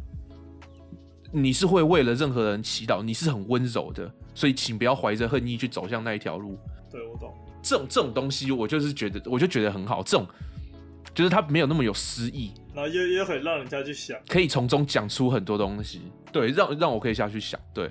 [1.33, 6.57] 你是会为了任何人祈祷，你是很温柔的，所以请不要怀着恨意去走向那一条路。
[6.91, 7.35] 对，我懂。
[7.63, 10.03] 这种这种东西，我就是觉得，我就觉得很好。
[10.03, 10.27] 这种
[11.15, 16.03] 就是他没有那么有诗意，然后又又很让人家去想，可以从中讲出很多东西。
[16.33, 17.61] 对，让让我可以下去想。
[17.75, 17.91] 对，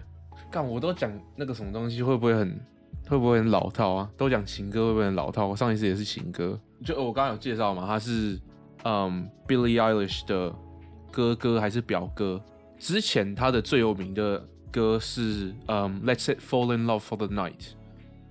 [0.51, 2.60] 干我都讲那个什么东西，会不会很
[3.07, 4.10] 会不会很老套啊？
[4.17, 5.47] 都讲情歌会不会很老套？
[5.47, 8.39] 我上一次也是情歌，就我刚刚有介绍嘛，他是
[8.84, 10.53] 嗯 Billie Eilish 的
[11.12, 12.41] 哥哥还是表哥？
[12.79, 17.73] 之前他的最有名的歌是嗯 Let's Fall in Love for the Night，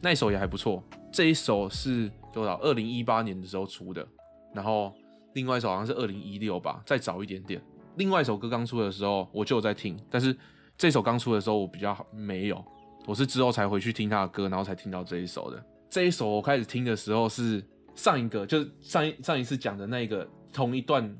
[0.01, 0.83] 那一首也还不错。
[1.13, 2.57] 这一首是多少？
[2.61, 4.07] 二零一八年的时候出的。
[4.55, 4.93] 然后
[5.35, 7.63] 另外一首好像是二零一六吧，再早一点点。
[7.97, 10.37] 另外一首歌刚出的时候我就有在听，但是
[10.77, 12.65] 这首刚出的时候我比较没有，
[13.07, 15.63] 我是之后才回去听他的歌，然后才听到这一首的。
[15.89, 17.63] 这一首我开始听的时候是
[17.95, 21.17] 上一个，就是上一上一次讲的那个同一段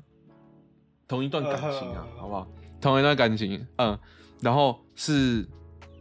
[1.07, 2.47] 同一段感情啊，好不好？
[2.79, 3.97] 同一段感情，嗯。
[4.41, 5.47] 然后是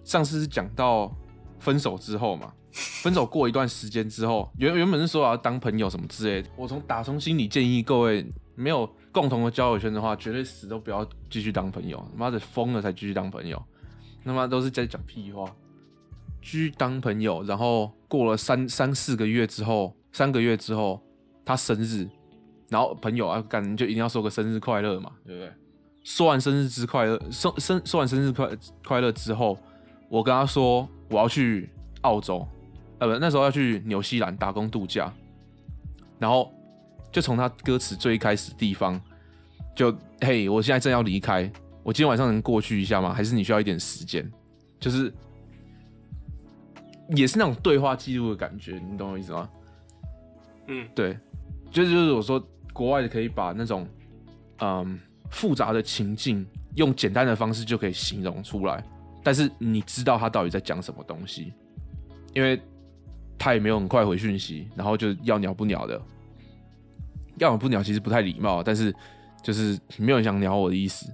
[0.02, 1.14] 上次是讲到
[1.58, 2.54] 分手之后嘛。
[2.72, 6.48] 分手过一段时间之后，原原本是说要当朋友什么之类的。
[6.56, 12.04] 我从打从心里建议各位，没有共同的交友圈的话，绝对死都不要继续当朋友。
[12.16, 13.60] 妈的疯了才继续当朋友，
[14.24, 15.44] 他妈都是在讲屁话。
[16.42, 21.02] 继续当朋友，然后过了三三四个月之后，三个月之后
[21.44, 22.08] 他生日，
[22.68, 25.52] 然后朋友啊，干就一定要说个生日快乐嘛，对不对？
[26.02, 28.48] 说完生日之快乐，说生说完生日快
[28.82, 29.58] 快乐之后，
[30.08, 31.68] 我跟他说我要去
[32.02, 32.46] 澳洲。
[33.00, 35.12] 呃不，那时候要去纽西兰打工度假，
[36.18, 36.52] 然后
[37.10, 39.00] 就从他歌词最一开始地方，
[39.74, 41.50] 就嘿，我现在正要离开，
[41.82, 43.12] 我今天晚上能过去一下吗？
[43.12, 44.30] 还是你需要一点时间？
[44.78, 45.12] 就是
[47.16, 49.48] 也是那种对话记录的感觉，你懂我意思吗？
[50.68, 51.18] 嗯，对，
[51.70, 53.88] 就是就是我说国外的可以把那种
[54.58, 58.84] 嗯复杂的情境用简单的方式就可以形容出来，
[59.24, 61.54] 但是你知道他到底在讲什么东西，
[62.34, 62.60] 因为。
[63.40, 65.98] 他也没有很快回讯息，然后就要鸟不鸟的，
[67.38, 68.94] 要鸟不鸟其实不太礼貌，但是
[69.42, 71.10] 就是没有人想鸟我的意思。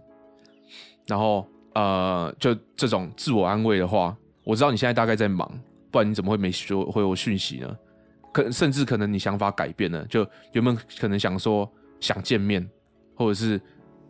[1.07, 5.49] 然后呃，就这种自我安慰的话，我知道你现在大概在忙，
[5.93, 7.77] 不然你怎么会没说回我讯息呢？
[8.33, 12.69] 可甚至可能你想法改变了，就原本可能想说想见面，
[13.15, 13.61] 或者是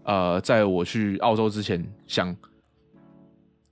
[0.05, 2.35] 呃，在我去澳洲之前想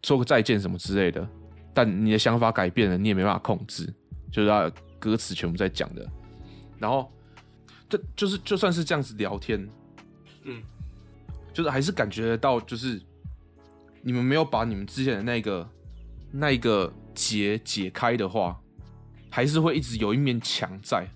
[0.03, 1.27] 说个再见什么之类的，
[1.73, 3.91] 但你的想法改变了，你也没办法控制。
[4.35, 4.69] 就是他
[4.99, 6.05] 歌词全部在讲的，
[6.77, 7.09] 然后
[7.89, 9.65] 这就是就算是这样子聊天，
[10.43, 10.61] 嗯，
[11.53, 13.01] 就是还是感觉得到，就是
[14.03, 15.71] 你们没有把你们之前的那个
[16.33, 18.61] 那一个结解开的话，
[19.31, 21.09] 还是会一直有一面墙在。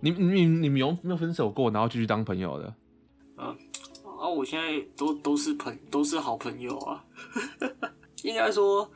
[0.00, 2.66] 你你你们有没有分手过，然后继续当朋友的？
[3.36, 3.56] 啊
[4.20, 4.28] 啊！
[4.28, 7.02] 我现在都都是朋都是好朋友啊，
[8.22, 8.92] 应该说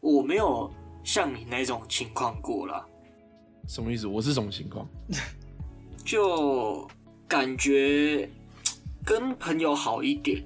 [0.00, 0.72] 我没有。
[1.06, 2.84] 像你那种情况过了，
[3.68, 4.08] 什么意思？
[4.08, 4.84] 我是什么情况？
[6.04, 6.86] 就
[7.28, 8.28] 感觉
[9.04, 10.44] 跟朋友好一点，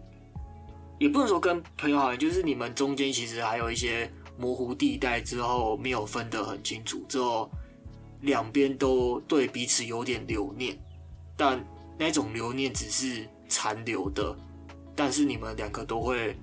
[0.98, 7.50] 也不能说跟朋友好就是你们中间其实还有一些模糊地带，之后没有分得很清楚，之后
[8.20, 10.78] 两边都对彼此有点留念，
[11.38, 11.64] 但
[11.98, 14.36] 那种留念只是残留的，
[14.94, 16.36] 但是你们两个都会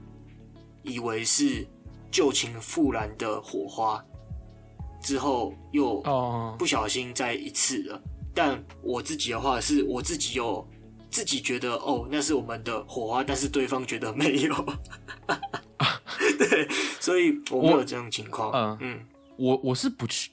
[0.82, 1.68] 以为是。
[2.12, 4.04] 旧情复燃的火花，
[5.02, 6.02] 之后又
[6.58, 7.96] 不小心再一次了。
[7.96, 8.04] Oh.
[8.34, 10.68] 但我自己的话，是我自己有
[11.10, 14.54] 自己觉得哦，那是我们的火花，但是对方觉得没有。
[16.38, 16.68] 对，
[17.00, 18.52] 所以我没有这种情况。
[18.52, 19.06] 嗯嗯，
[19.38, 20.32] 我我是不去，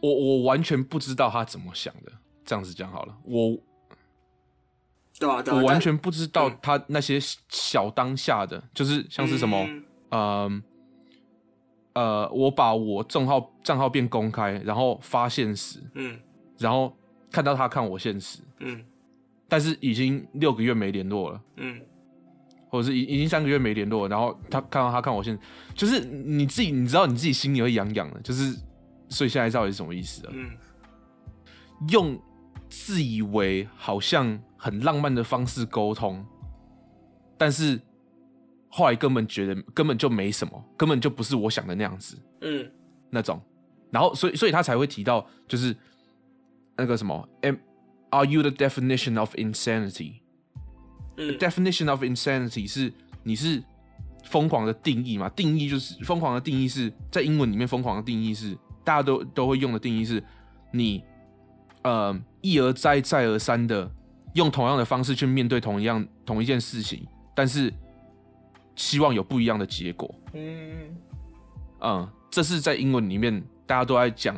[0.00, 2.12] 我我完全不知道他怎么想的。
[2.44, 3.56] 这样子讲好了，我
[5.18, 9.58] 对啊，对啊，我完全不知道他那些小当下的，就是像是什么。
[9.68, 10.62] 嗯呃，
[11.94, 16.18] 呃，我把我账号账号变公开，然后发现实，嗯，
[16.58, 16.92] 然后
[17.30, 18.84] 看到他看我现实，嗯，
[19.48, 21.80] 但是已经六个月没联络了，嗯，
[22.68, 25.38] 或者是已已经三个月没联络，然后他看到他看我现，
[25.74, 28.56] 就是你自己你知道你自己心里会痒痒的，就是
[29.08, 30.32] 所以现在到底是什么意思啊？
[30.34, 30.50] 嗯，
[31.88, 32.20] 用
[32.68, 36.26] 自以为好像很浪漫的方式沟通，
[37.38, 37.80] 但是。
[38.72, 42.70] 后来根本觉得根本就没什么，根本就不是我想的那样子，嗯，
[43.10, 43.42] 那种，
[43.90, 45.76] 然后所以所以他才会提到就是
[46.76, 47.28] 那个什么
[48.10, 50.20] ，Are you the definition of insanity？
[51.16, 52.92] 嗯，definition of insanity 是
[53.24, 53.60] 你是
[54.24, 55.28] 疯狂的定义嘛？
[55.30, 60.22] 定义就是疯狂的定义是在英文里面疯狂的定义是大家都都会用的定义是
[60.72, 61.02] 你
[61.82, 63.90] 呃一而再再而三的
[64.34, 67.04] 用同样的方式去面对同一样同一件事情，
[67.34, 67.74] 但是。
[68.80, 70.12] 希望有不一样的结果。
[70.32, 70.96] 嗯
[71.80, 74.34] 嗯，这是在英文里面大家都在讲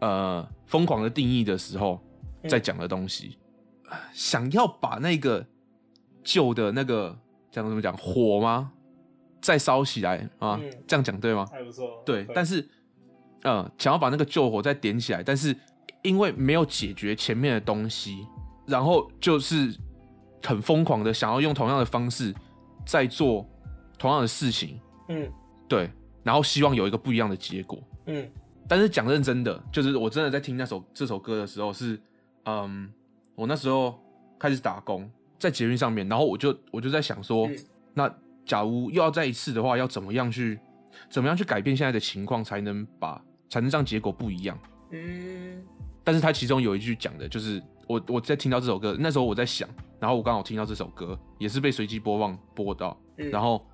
[0.00, 2.02] 呃疯狂的定义的时候，
[2.48, 3.38] 在讲的东西，
[3.88, 5.46] 嗯、想要把那个
[6.24, 7.16] 旧的那个
[7.52, 8.72] 讲怎么讲火吗？
[9.40, 10.58] 再烧起来啊？
[10.60, 11.46] 嗯、这样讲对吗？
[11.52, 12.02] 还不错。
[12.04, 12.68] 对，但是，
[13.44, 15.56] 嗯，想要把那个旧火再点起来，但是
[16.02, 18.26] 因为没有解决前面的东西，
[18.66, 19.72] 然后就是
[20.42, 22.34] 很疯狂的想要用同样的方式
[22.86, 23.46] 再做
[23.98, 24.80] 同样的事情。
[25.08, 25.30] 嗯，
[25.68, 25.90] 对，
[26.22, 27.78] 然后希望有一个不一样的结果。
[28.06, 28.26] 嗯，
[28.66, 32.00] 但是讲认真的，就是我真的在听那首这首歌的时候是，
[32.44, 32.90] 嗯，
[33.34, 34.00] 我那时候
[34.38, 37.56] 开始打工在捷运上面，然后我就我就在想说，嗯、
[37.92, 38.14] 那。
[38.46, 40.56] 假如又要再一次的话，要怎么样去，
[41.10, 43.20] 怎么样去改变现在的情况，才能把，
[43.50, 44.56] 才能让结果不一样？
[44.92, 45.60] 嗯。
[46.04, 49.68] 但是他其中有一句讲的，就是我我在听到这首歌，那时候我在想，
[50.00, 53.64] 然后我刚好听到这首歌，也是被随机播放播到，嗯、然后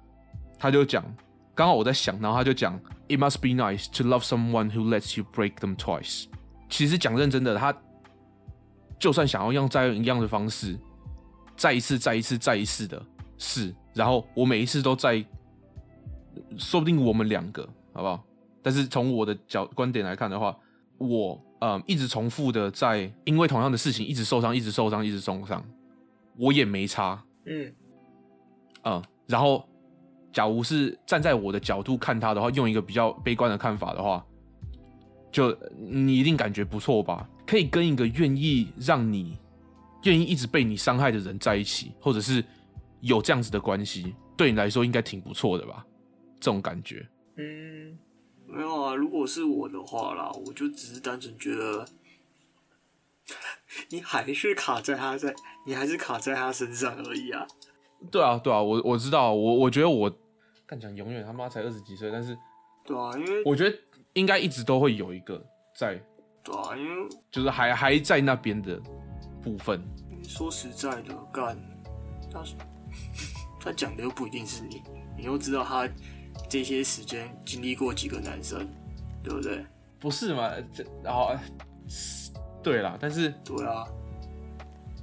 [0.59, 1.05] 他就讲，
[1.55, 6.27] 刚好我在想，然后他就讲，It must be nice to love someone who lets you break them twice。
[6.69, 7.75] 其实讲认真的，他
[8.99, 10.79] 就算想要用再用一样的方式，
[11.57, 13.03] 再一次、再一次、再一次的
[13.39, 13.75] 试。
[13.95, 15.25] 然后我每一次都在，
[16.57, 18.25] 说不定我们两个好不好？
[18.63, 20.57] 但是从我的角观点来看的话，
[20.99, 25.65] 我嗯一直重复的在因为同样的事情一直受伤，一直受伤，一直受伤，
[26.37, 27.23] 我也没差。
[27.47, 27.73] 嗯
[28.83, 29.65] 嗯，然后
[30.33, 34.27] 假如是站在我的角度看他的话，用一个比较悲观的看法的话，
[35.31, 37.29] 就你一定感觉不错吧？
[37.47, 39.39] 可以跟一个愿意让你
[40.03, 42.45] 愿意一直被你伤害的人在一起，或者是。
[43.05, 45.85] 有这样子的关系，对你来说应该挺不错的吧？
[46.39, 47.05] 这种感觉。
[48.53, 48.95] 嗯，没有啊。
[48.95, 51.85] 如果是我的话啦，我就只是单纯觉得，
[53.91, 55.35] 你还是卡在他在，
[55.67, 57.47] 你还是卡在他身上而已啊。
[58.11, 60.13] 对啊，对啊，我我知道，我我觉得我，
[60.67, 62.37] 干讲永远他妈才二十几岁，但是，
[62.85, 63.77] 对啊，因为我觉得
[64.13, 66.01] 应该一直都会有一个在，
[66.43, 68.81] 对啊，因为就是还还在那边的
[69.43, 69.83] 部分。
[70.23, 71.57] 说实在的，干，
[72.33, 72.55] 但是。
[73.59, 74.83] 他讲的又不一定是你，
[75.17, 75.89] 你又知道他
[76.49, 78.67] 这些时间经历过几个男生，
[79.23, 79.65] 对不对？
[79.99, 80.51] 不是嘛？
[80.75, 81.31] 这然后，
[82.63, 83.85] 对啦，但是对啊，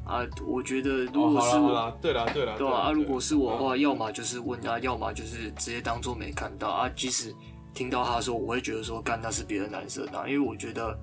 [0.05, 6.89] 啊，我觉得如果是我，哦、对啦，对啦，对啊，如果是我的话，要么就是问他，要么就是直接当做没看到啊。
[6.95, 7.33] 即使
[7.73, 10.97] 听到他说，我会觉得说，干那是别的男生啊，因为我觉得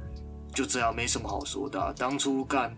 [0.54, 1.94] 就这样没什么好说的啊。
[1.96, 2.76] 当初干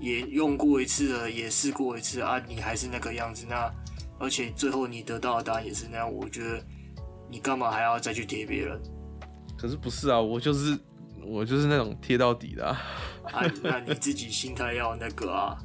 [0.00, 3.70] 也用过一次了，也试过一次啊，你还是那个样子那。
[4.18, 6.64] 而且最后你得到的答案也是那样，我觉得
[7.34, 8.80] 你干嘛还要再去贴别人？
[9.58, 10.78] 可是不是啊，我就是
[11.26, 12.80] 我就是那种贴到底的啊。
[13.24, 15.58] 啊，那你自己心态要那个啊，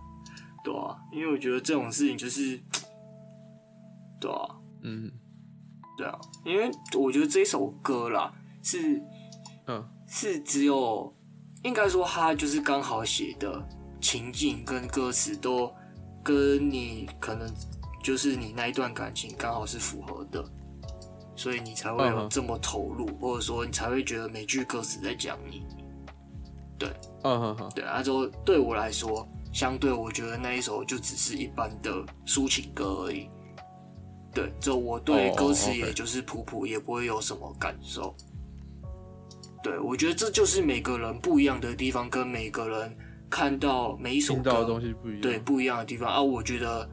[0.64, 2.58] 对啊，因为我觉得这种事情就是，
[4.18, 4.48] 对啊，
[4.80, 5.12] 嗯，
[5.98, 8.98] 对啊，因为我觉得这首歌啦是，
[9.66, 11.14] 嗯，是只有
[11.64, 13.62] 应该说他就是刚好写的
[14.00, 15.70] 情境跟歌词都
[16.24, 17.46] 跟你可能。
[18.02, 20.42] 就是你那一段感情刚好是符合的，
[21.40, 23.18] 所以你才会有这么投入，uh huh.
[23.18, 25.64] 或者说你才会觉得每句歌词在讲你。
[26.78, 26.90] 对，
[27.22, 33.26] 嗯哼哼，对啊，就对我来说，相对我觉得那一首就只是一般的抒情歌而已。
[34.34, 38.02] 对，就我对歌词也就是普普，也不会有什么感受。
[38.02, 38.14] Oh.
[39.62, 42.94] 对，我觉得这就是每个人不一样的地方，跟每个人
[43.30, 46.86] 看到每一首歌的东西不一样，对，不一样的地方啊，我觉得。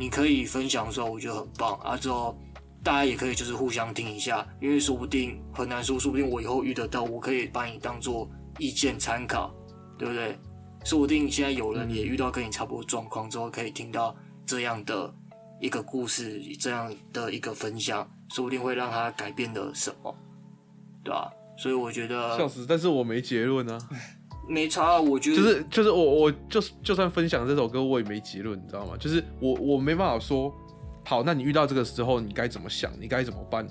[0.00, 1.96] 你可以分享的时候，我觉得很棒啊！
[1.96, 2.38] 之后
[2.82, 9.54] 大家也可以就是互相听一下，因为说不定很难说，说不定我以后遇得到，我可以把你当做意见参考，
[9.98, 10.38] 对不对？
[10.84, 14.14] 说不定现在有人也遇到跟你差不多状况，之后可以听到
[14.46, 15.12] 这样的
[15.60, 20.14] 一个故事，这样的一个分享，说不定会让他改变了什么，
[21.04, 21.30] 对吧？
[21.58, 23.78] 所以我觉得笑死，但是我没结论啊。
[24.48, 28.96] 没差，我觉得就是就是我我就就算分享这首歌，我也没结论，你知道吗？
[28.98, 30.50] 就是我我没办法说，
[31.08, 32.92] 好，那你遇到这个时候，你该怎么想？
[33.00, 33.66] 你该怎么办？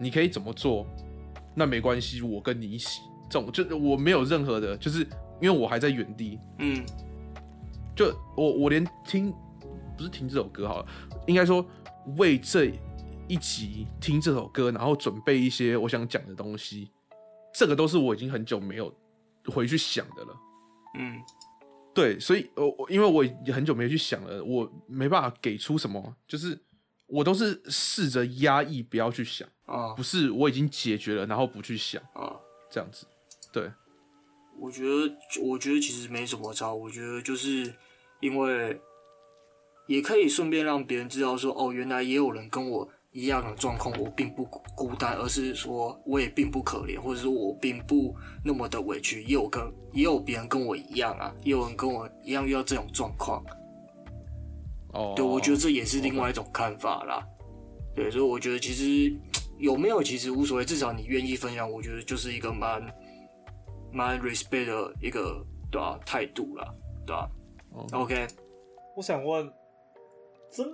[0.00, 0.86] 你可以怎么做？
[1.54, 3.02] 那没关系，我跟你一起。
[3.28, 5.00] 这种就是我没有任何的，就是
[5.38, 6.40] 因为我还在原地。
[6.60, 6.82] 嗯，
[7.94, 9.30] 就我我连听
[9.98, 10.86] 不是听这首歌好了，
[11.26, 11.62] 应该说
[12.16, 12.72] 为这
[13.28, 16.90] 一集听这首歌，然后准备一些我想讲的东西，
[17.52, 18.90] 这个都是我已经很久没有。
[19.46, 20.36] 回去想的了，
[20.98, 21.22] 嗯，
[21.94, 26.58] 对，所以，我因为我也很久没去想了，我没办法给出什么，就是
[27.08, 32.36] 我都是试着压抑，不要去想啊，不是我已经解决了，然后不去想啊，
[32.70, 33.06] 这样子，
[33.50, 33.72] 对，
[34.60, 37.74] 我觉得，我觉得其实没什么差，我觉得就是
[38.20, 38.78] 因为
[39.86, 44.44] 也可以顺便让别人知道说，哦，原来也有人跟我一样的状况，我并不
[44.76, 49.22] 孤单，而是说我也并不可怜，或者说我并不那么的委屈。
[49.22, 49.62] 也有跟
[49.94, 53.42] 也有别人跟我一样啊，也有人跟我一样遇到这种状况。
[54.98, 57.24] 哦，对，我觉得这也是另外一种看法啦。
[57.94, 59.16] 对，所以我觉得其实
[59.58, 62.82] 有没有其实无所谓，至少你愿意分享，我觉得就是一个蛮
[63.92, 66.74] 蛮 respect 的一个对吧态度啦，
[67.06, 67.30] 对吧
[67.92, 68.26] ？OK，
[68.96, 69.48] 我想问，
[70.52, 70.66] 真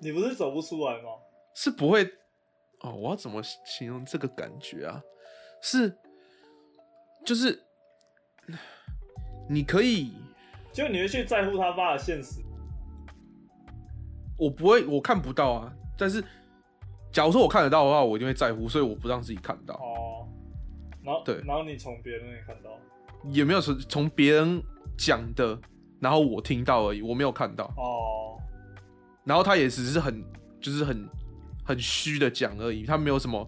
[0.00, 1.10] 你不是走不出来吗？
[1.54, 2.04] 是不会
[2.80, 5.00] 哦，我要怎么形容这个感觉啊？
[5.60, 5.96] 是，
[7.24, 7.62] 就是
[9.48, 10.12] 你可以，
[10.72, 12.40] 就你会去在乎他爸的现实。
[14.42, 15.72] 我不会，我看不到啊。
[15.96, 16.22] 但是，
[17.12, 19.74] 假如说我看得到的话，我一定会在乎，所以我不让自己看到。
[19.74, 20.26] 哦。
[21.04, 22.70] 然后，对，然后你从别人那里看到，
[23.24, 24.60] 也没有从从别人
[24.98, 25.58] 讲的，
[26.00, 27.66] 然后我听到而已，我没有看到。
[27.76, 28.38] 哦。
[29.24, 30.24] 然后他也只是很，
[30.60, 31.08] 就是很
[31.64, 33.46] 很虚的讲而已，他没有什么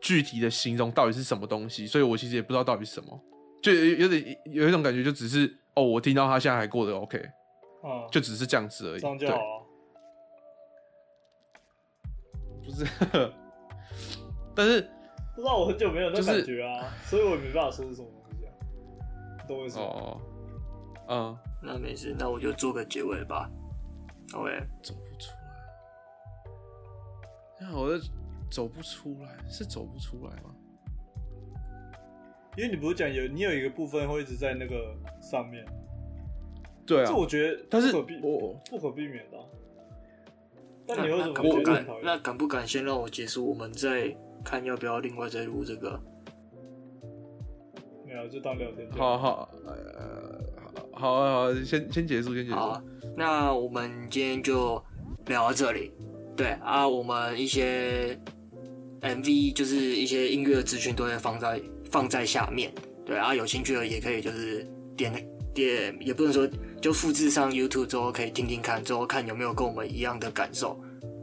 [0.00, 3.20] 具体的形容到底是什么东西，所以我其实也不知道到底是什么，
[3.62, 7.18] 就有有点有一种感觉，就只是哦，我听到他现在还过得 OK，
[7.84, 9.00] 嗯，就只是这样子而已。
[9.00, 9.53] 这样就好啊。
[12.64, 12.86] 不是，
[14.54, 14.80] 但是
[15.34, 18.50] 不知道我很久没有那感觉啊，就是、所以我也没办法说是什么东西啊。
[19.46, 19.84] 懂我意思吗？
[19.84, 20.20] 哦，
[21.08, 23.50] 嗯，那没事，那我就做个结尾吧。
[24.32, 24.50] OK，
[24.82, 25.44] 走不出来，
[27.60, 28.04] 那我就
[28.50, 30.54] 走不出来，是走不出来吗？
[32.56, 35.64] 因为你不是讲有你有一个部分会一直在那个上面，
[36.86, 38.02] 对啊，这我觉得，但是我
[38.70, 39.44] 不可避免的、啊。
[40.86, 41.86] 那你为什么敢不敢？
[42.02, 43.48] 那敢不敢先让我结束？
[43.48, 44.14] 我们再
[44.44, 45.98] 看要不要另外再录这个？
[48.06, 48.86] 没有，就当聊天。
[48.92, 50.38] 好好，呃，
[50.92, 52.56] 好好好，先先结束，先结束。
[52.56, 52.82] 好，
[53.16, 54.82] 那我们今天就
[55.26, 55.90] 聊到这里。
[56.36, 58.18] 对啊，我们一些
[59.00, 61.60] MV 就是一些音乐资讯都会放在
[61.90, 62.70] 放在下面。
[63.06, 64.66] 对啊，有兴趣的也可以就是
[64.96, 65.12] 点
[65.54, 66.46] 点，也不能说。
[66.84, 70.78] 就复制上 YouTube 之后，可以听听看，之后看有没有跟我们一样的感受。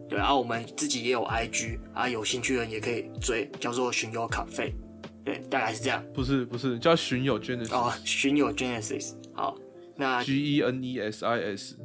[0.09, 4.73] 对，然后我们自己也有 IG 啊，有兴趣的人也可以追，叫做巡游咖啡。
[5.23, 6.03] 对，大概是这样。
[6.15, 7.75] 不是不是，叫巡游 Genesis。
[7.75, 9.13] 哦，巡游 Genesis。
[9.33, 9.55] 好，
[9.95, 11.77] 那 G E N E S I S。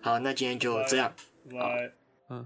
[0.00, 1.12] 好，那今天就这样。
[1.48, 1.92] 拜。
[2.30, 2.44] 嗯。